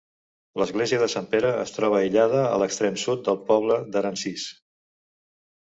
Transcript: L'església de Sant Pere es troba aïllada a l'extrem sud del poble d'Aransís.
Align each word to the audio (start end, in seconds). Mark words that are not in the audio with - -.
L'església 0.61 1.01
de 1.03 1.09
Sant 1.15 1.27
Pere 1.33 1.51
es 1.65 1.75
troba 1.77 1.99
aïllada 1.99 2.41
a 2.55 2.59
l'extrem 2.63 2.99
sud 3.05 3.25
del 3.29 3.41
poble 3.53 3.79
d'Aransís. 3.95 4.49